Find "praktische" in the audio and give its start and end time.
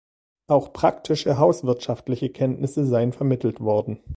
0.73-1.37